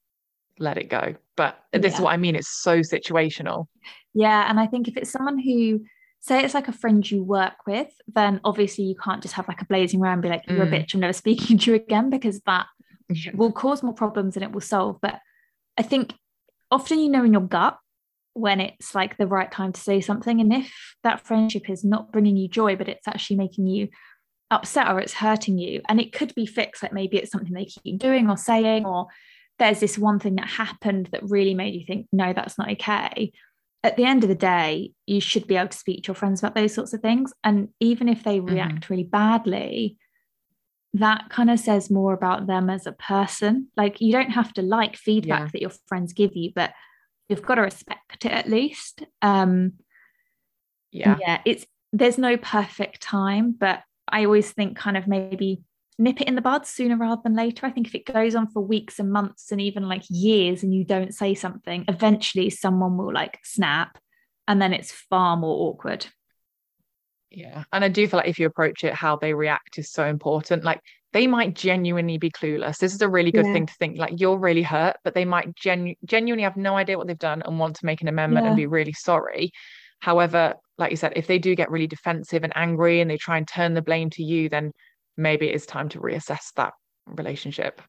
[0.61, 1.15] let it go.
[1.35, 1.97] But this yeah.
[1.97, 2.35] is what I mean.
[2.35, 3.67] It's so situational.
[4.13, 4.49] Yeah.
[4.49, 5.81] And I think if it's someone who,
[6.21, 9.61] say it's like a friend you work with, then obviously you can't just have like
[9.61, 10.67] a blazing row and be like, you're mm.
[10.67, 12.67] a bitch, I'm never speaking to you again, because that
[13.09, 13.31] yeah.
[13.35, 14.99] will cause more problems than it will solve.
[15.01, 15.19] But
[15.77, 16.13] I think
[16.69, 17.77] often you know in your gut
[18.33, 20.39] when it's like the right time to say something.
[20.39, 20.71] And if
[21.03, 23.89] that friendship is not bringing you joy, but it's actually making you
[24.49, 27.65] upset or it's hurting you, and it could be fixed, like maybe it's something they
[27.65, 29.07] keep doing or saying, or
[29.61, 33.31] there's this one thing that happened that really made you think, no, that's not okay.
[33.83, 36.41] At the end of the day, you should be able to speak to your friends
[36.41, 37.31] about those sorts of things.
[37.43, 38.55] And even if they mm-hmm.
[38.55, 39.97] react really badly,
[40.95, 43.67] that kind of says more about them as a person.
[43.77, 45.49] Like you don't have to like feedback yeah.
[45.53, 46.73] that your friends give you, but
[47.29, 49.03] you've got to respect it at least.
[49.21, 49.73] Um
[50.91, 51.17] yeah.
[51.21, 55.61] Yeah, it's there's no perfect time, but I always think kind of maybe
[56.01, 57.65] nip it in the bud sooner rather than later.
[57.65, 60.73] I think if it goes on for weeks and months and even like years and
[60.73, 63.97] you don't say something, eventually someone will like snap
[64.47, 66.07] and then it's far more awkward.
[67.29, 67.63] Yeah.
[67.71, 70.63] And I do feel like if you approach it, how they react is so important.
[70.63, 70.81] Like
[71.13, 72.79] they might genuinely be clueless.
[72.79, 73.53] This is a really good yeah.
[73.53, 73.97] thing to think.
[73.97, 77.41] Like you're really hurt, but they might genu- genuinely have no idea what they've done
[77.45, 78.49] and want to make an amendment yeah.
[78.49, 79.51] and be really sorry.
[79.99, 83.37] However, like you said, if they do get really defensive and angry and they try
[83.37, 84.71] and turn the blame to you, then
[85.17, 86.73] maybe it is time to reassess that
[87.07, 87.81] relationship.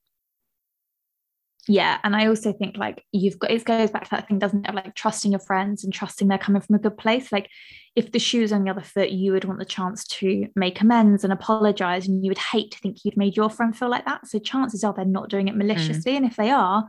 [1.68, 4.66] Yeah and i also think like you've got it goes back to that thing doesn't
[4.66, 7.30] it like trusting your friends and trusting they're coming from a good place.
[7.30, 7.48] Like
[7.94, 11.22] if the shoe's on the other foot you would want the chance to make amends
[11.22, 14.26] and apologize and you would hate to think you'd made your friend feel like that.
[14.26, 16.16] So chances are they're not doing it maliciously mm.
[16.16, 16.88] and if they are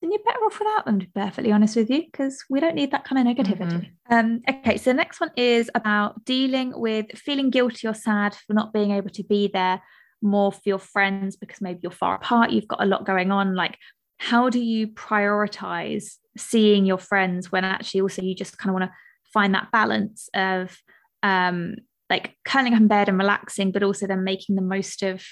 [0.00, 2.74] then you're better off without them to be perfectly honest with you because we don't
[2.74, 4.14] need that kind of negativity mm-hmm.
[4.14, 8.52] um okay so the next one is about dealing with feeling guilty or sad for
[8.54, 9.82] not being able to be there
[10.22, 13.54] more for your friends because maybe you're far apart you've got a lot going on
[13.54, 13.76] like
[14.18, 18.90] how do you prioritize seeing your friends when actually also you just kind of want
[18.90, 18.96] to
[19.32, 20.76] find that balance of
[21.22, 21.74] um
[22.10, 25.22] like curling up in bed and relaxing but also then making the most of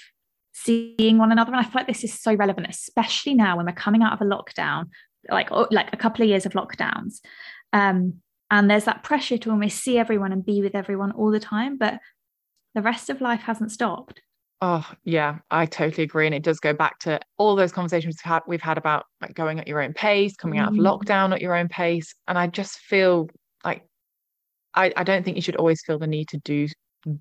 [0.63, 1.51] seeing one another.
[1.51, 4.21] And i feel like this is so relevant especially now when we're coming out of
[4.21, 4.85] a lockdown
[5.29, 7.19] like oh, like a couple of years of lockdowns.
[7.73, 8.15] Um
[8.49, 11.77] and there's that pressure to almost see everyone and be with everyone all the time
[11.77, 11.99] but
[12.75, 14.21] the rest of life hasn't stopped.
[14.61, 18.31] Oh yeah, I totally agree, and it does go back to all those conversations we've
[18.31, 20.81] had, we've had about like going at your own pace, coming out of mm.
[20.81, 23.29] lockdown at your own pace, and I just feel
[23.63, 23.83] like
[24.73, 26.67] I, I don't think you should always feel the need to do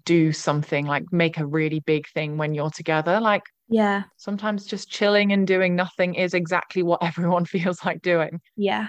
[0.05, 3.21] do something like make a really big thing when you're together.
[3.21, 8.41] Like yeah, sometimes just chilling and doing nothing is exactly what everyone feels like doing.
[8.57, 8.89] Yeah,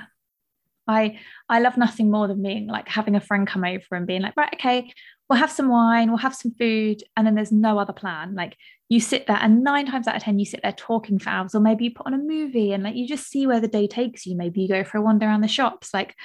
[0.88, 4.22] I I love nothing more than being like having a friend come over and being
[4.22, 4.92] like, right, okay,
[5.30, 8.36] we'll have some wine, we'll have some food, and then there's no other plan.
[8.36, 8.56] Like
[8.90, 11.54] you sit there, and nine times out of 10, you sit there talking for hours,
[11.54, 13.88] or maybe you put on a movie and like you just see where the day
[13.88, 14.38] takes you.
[14.38, 15.94] Maybe you go for a wander around the shops.
[15.94, 16.16] Like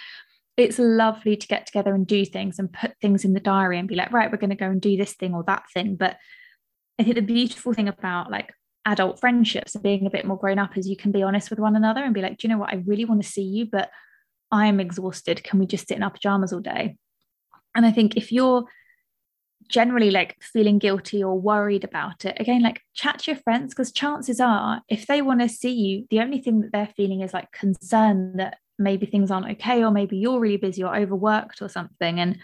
[0.57, 3.89] it's lovely to get together and do things and put things in the diary and
[3.89, 5.97] be like, right, we're going to go and do this thing or that thing.
[5.97, 6.19] But
[6.99, 8.53] I think the beautiful thing about like
[8.85, 11.59] adult friendships and being a bit more grown up is you can be honest with
[11.59, 12.73] one another and be like, do you know what?
[12.73, 13.91] I really want to see you, but
[14.51, 15.43] I'm exhausted.
[15.43, 16.97] Can we just sit in our pajamas all day?
[17.75, 18.65] And I think if you're
[19.69, 23.93] generally like feeling guilty or worried about it again like chat to your friends because
[23.93, 27.33] chances are if they want to see you the only thing that they're feeling is
[27.33, 31.69] like concern that maybe things aren't okay or maybe you're really busy or overworked or
[31.69, 32.39] something and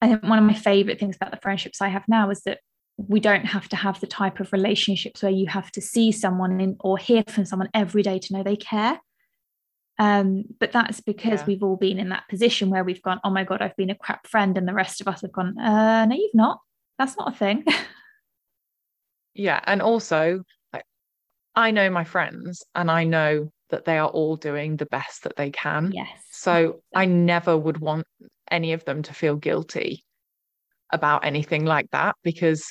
[0.00, 2.60] i think one of my favorite things about the friendships i have now is that
[2.96, 6.60] we don't have to have the type of relationships where you have to see someone
[6.60, 9.00] in, or hear from someone every day to know they care
[9.98, 11.46] um, but that's because yeah.
[11.46, 13.94] we've all been in that position where we've gone, oh my God, I've been a
[13.94, 14.56] crap friend.
[14.56, 16.58] And the rest of us have gone, uh, no, you've not.
[16.98, 17.64] That's not a thing.
[19.34, 19.60] yeah.
[19.64, 20.42] And also,
[21.54, 25.34] I know my friends and I know that they are all doing the best that
[25.36, 25.90] they can.
[25.92, 26.08] Yes.
[26.30, 28.06] So I never would want
[28.50, 30.04] any of them to feel guilty
[30.92, 32.62] about anything like that because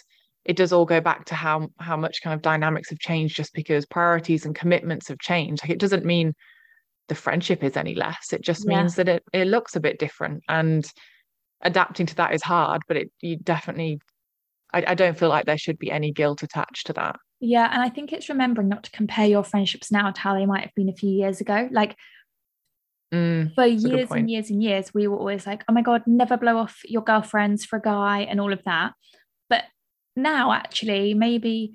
[0.45, 3.53] it does all go back to how how much kind of dynamics have changed just
[3.53, 5.63] because priorities and commitments have changed.
[5.63, 6.33] Like it doesn't mean
[7.09, 8.31] the friendship is any less.
[8.31, 10.43] It just means that it, it looks a bit different.
[10.47, 10.85] And
[11.61, 13.99] adapting to that is hard, but it you definitely
[14.73, 17.15] I, I don't feel like there should be any guilt attached to that.
[17.41, 17.69] Yeah.
[17.71, 20.61] And I think it's remembering not to compare your friendships now to how they might
[20.61, 21.67] have been a few years ago.
[21.71, 21.97] Like
[23.13, 26.37] Mm, for years and years and years, we were always like, oh my God, never
[26.37, 28.93] blow off your girlfriends for a guy and all of that.
[29.49, 29.65] But
[30.15, 31.73] now, actually, maybe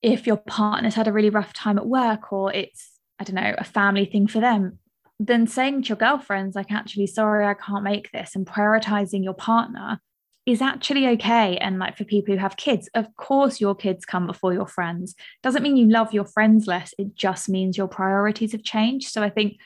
[0.00, 3.54] if your partner's had a really rough time at work or it's I don't know,
[3.58, 4.78] a family thing for them,
[5.18, 9.34] then saying to your girlfriends, like, actually, sorry, I can't make this, and prioritizing your
[9.34, 10.00] partner
[10.48, 11.58] is actually okay.
[11.58, 15.14] And like for people who have kids, of course, your kids come before your friends.
[15.42, 19.10] Doesn't mean you love your friends less, it just means your priorities have changed.
[19.10, 19.58] So I think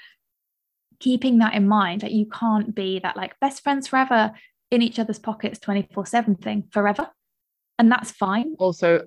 [0.98, 4.32] keeping that in mind, that you can't be that like best friends forever
[4.72, 7.08] in each other's pockets 24 7 thing forever.
[7.78, 8.56] And that's fine.
[8.58, 9.04] Also,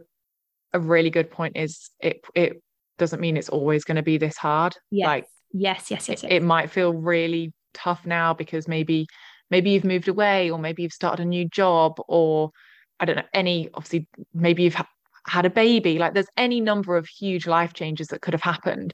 [0.72, 2.62] a really good point is it it
[2.98, 4.78] doesn't mean it's always going to be this hard.
[4.92, 5.08] Yes.
[5.08, 6.32] Like Yes, yes, yes, yes.
[6.32, 9.08] It might feel really tough now because maybe
[9.52, 12.52] maybe you've moved away or maybe you've started a new job or
[13.00, 14.90] I don't know any obviously maybe you've ha-
[15.28, 15.98] had a baby.
[15.98, 18.94] Like there's any number of huge life changes that could have happened.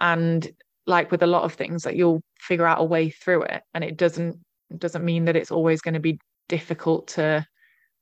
[0.00, 0.50] And
[0.86, 3.62] like with a lot of things like you'll figure out a way through it.
[3.74, 4.38] And it doesn't
[4.78, 7.46] doesn't mean that it's always going to be difficult to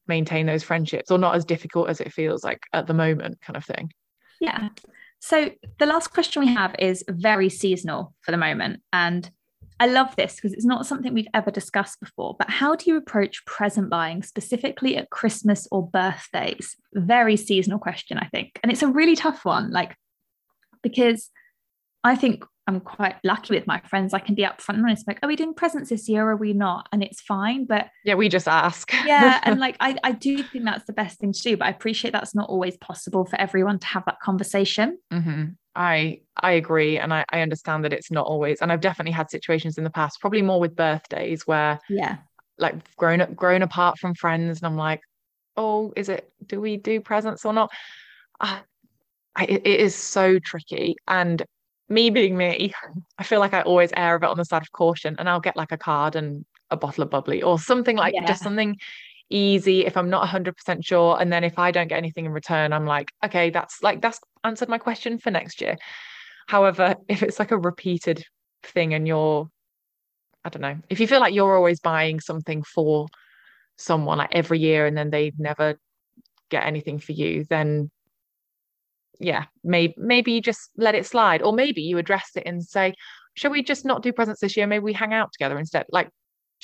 [0.06, 3.56] maintain those friendships or not as difficult as it feels like at the moment kind
[3.56, 3.90] of thing.
[4.40, 4.68] Yeah.
[5.20, 8.80] So the last question we have is very seasonal for the moment.
[8.92, 9.30] And
[9.80, 12.98] I love this because it's not something we've ever discussed before, but how do you
[12.98, 16.76] approach present buying specifically at Christmas or birthdays?
[16.92, 18.60] Very seasonal question, I think.
[18.62, 19.96] And it's a really tough one, like,
[20.82, 21.30] because
[22.04, 24.12] I think I'm quite lucky with my friends.
[24.12, 26.36] I can be upfront and honest, like, are we doing presents this year or are
[26.36, 26.86] we not?
[26.92, 27.64] And it's fine.
[27.64, 28.92] But yeah, we just ask.
[29.06, 29.40] yeah.
[29.44, 32.12] And like, I, I do think that's the best thing to do, but I appreciate
[32.12, 34.98] that's not always possible for everyone to have that conversation.
[35.10, 35.44] Mm-hmm.
[35.74, 39.30] I I agree and I, I understand that it's not always and I've definitely had
[39.30, 42.18] situations in the past probably more with birthdays where yeah
[42.58, 45.00] like grown up grown apart from friends and I'm like
[45.56, 47.70] oh is it do we do presents or not
[48.40, 48.60] uh,
[49.36, 51.42] I, it is so tricky and
[51.88, 52.72] me being me
[53.18, 55.40] I feel like I always err a bit on the side of caution and I'll
[55.40, 58.24] get like a card and a bottle of bubbly or something like yeah.
[58.24, 58.76] just something
[59.30, 61.16] easy if I'm not 100% sure.
[61.20, 64.20] And then if I don't get anything in return, I'm like, okay, that's like, that's
[64.44, 65.76] answered my question for next year.
[66.48, 68.24] However, if it's like a repeated
[68.62, 69.48] thing and you're,
[70.44, 73.06] I don't know, if you feel like you're always buying something for
[73.76, 75.78] someone like every year and then they never
[76.50, 77.90] get anything for you, then
[79.20, 81.42] yeah, maybe maybe you just let it slide.
[81.42, 82.94] Or maybe you address it and say,
[83.34, 84.66] shall we just not do presents this year?
[84.66, 85.84] Maybe we hang out together instead.
[85.90, 86.08] Like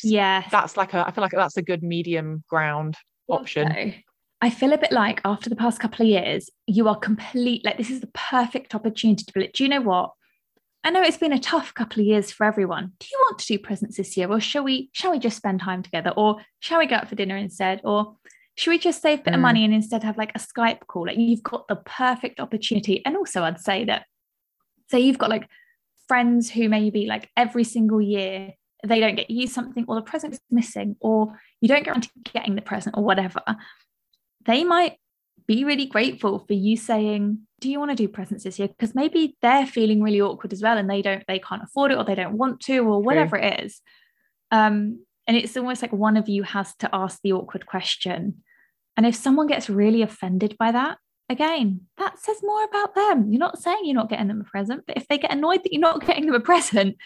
[0.03, 2.97] yeah that's like a i feel like that's a good medium ground
[3.29, 3.69] option.
[3.69, 3.93] Also,
[4.43, 7.79] i feel a bit like after the past couple of years you are complete like
[7.79, 10.11] this is the perfect opportunity to be like do you know what?
[10.87, 12.93] I know it's been a tough couple of years for everyone.
[13.01, 14.31] Do you want to do presents this year?
[14.31, 16.13] Or shall we shall we just spend time together?
[16.17, 17.81] Or shall we go out for dinner instead?
[17.83, 18.15] Or
[18.55, 19.35] should we just save a bit mm.
[19.35, 21.07] of money and instead have like a skype call?
[21.07, 23.05] Like you've got the perfect opportunity.
[23.05, 24.07] And also i'd say that
[24.89, 25.49] say you've got like
[26.07, 28.53] friends who maybe like every single year
[28.85, 32.55] they don't get you something or the present is missing or you don't guarantee getting
[32.55, 33.41] the present or whatever
[34.45, 34.99] they might
[35.47, 38.69] be really grateful for you saying do you want to do presents this year?
[38.69, 41.99] Because maybe they're feeling really awkward as well and they don't they can't afford it
[41.99, 43.81] or they don't want to or whatever it is.
[44.51, 48.43] Um and it's almost like one of you has to ask the awkward question.
[48.97, 50.99] And if someone gets really offended by that
[51.29, 53.33] again that says more about them.
[53.33, 55.73] You're not saying you're not getting them a present but if they get annoyed that
[55.73, 56.97] you're not getting them a present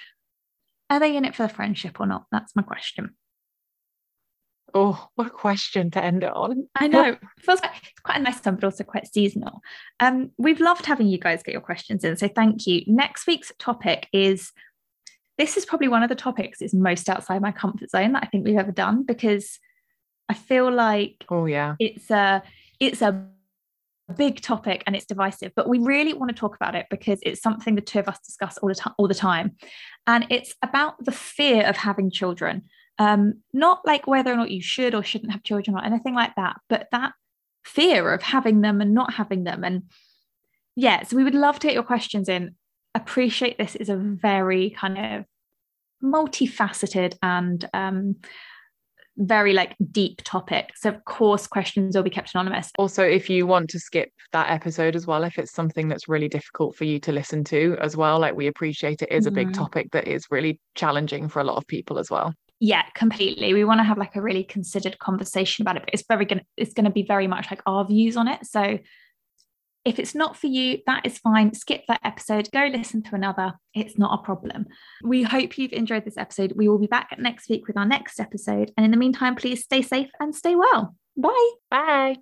[0.90, 2.26] are they in it for the friendship or not?
[2.30, 3.14] That's my question.
[4.74, 6.68] Oh, what a question to end it on.
[6.76, 7.12] I know.
[7.12, 9.60] It feels like it's quite a nice time, but also quite seasonal.
[9.98, 12.16] Um, we've loved having you guys get your questions in.
[12.16, 12.82] So thank you.
[12.86, 14.52] Next week's topic is
[15.38, 18.26] this is probably one of the topics that's most outside my comfort zone that I
[18.26, 19.58] think we've ever done because
[20.28, 22.42] I feel like oh yeah it's a
[22.78, 23.26] it's a
[24.16, 27.40] big topic and it's divisive, but we really want to talk about it because it's
[27.40, 29.56] something the two of us discuss all the time all the time.
[30.06, 32.62] And it's about the fear of having children.
[32.98, 36.34] Um, not like whether or not you should or shouldn't have children or anything like
[36.36, 37.12] that, but that
[37.64, 39.64] fear of having them and not having them.
[39.64, 39.84] And
[40.76, 42.56] yeah, so we would love to get your questions in.
[42.94, 45.24] Appreciate this is a very kind of
[46.02, 48.16] multifaceted and um,
[49.16, 50.70] very like deep topic.
[50.76, 52.70] So of course questions will be kept anonymous.
[52.78, 56.28] Also, if you want to skip that episode as well, if it's something that's really
[56.28, 59.48] difficult for you to listen to as well, like we appreciate it is a big
[59.48, 59.54] mm.
[59.54, 62.34] topic that is really challenging for a lot of people as well.
[62.60, 63.54] Yeah, completely.
[63.54, 66.44] We want to have like a really considered conversation about it, but it's very gonna
[66.58, 68.44] it's gonna be very much like our views on it.
[68.44, 68.78] So
[69.84, 71.54] if it's not for you, that is fine.
[71.54, 73.54] Skip that episode, go listen to another.
[73.74, 74.66] It's not a problem.
[75.02, 76.52] We hope you've enjoyed this episode.
[76.54, 78.72] We will be back next week with our next episode.
[78.76, 80.94] And in the meantime, please stay safe and stay well.
[81.16, 81.50] Bye.
[81.70, 82.16] Bye.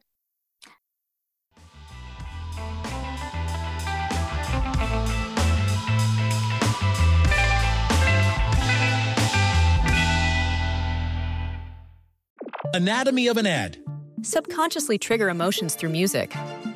[12.75, 13.79] Anatomy of an ad.
[14.23, 16.31] Subconsciously trigger emotions through music.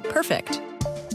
[0.05, 0.61] Perfect.